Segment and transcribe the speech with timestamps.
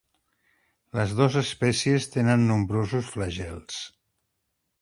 [0.99, 3.81] Les dos espècies tenen nombrosos flagels.